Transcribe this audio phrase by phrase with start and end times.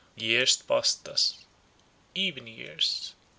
[0.15, 3.13] Years passed thus,—even years.